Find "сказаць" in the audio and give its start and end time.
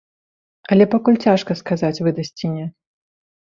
1.61-1.93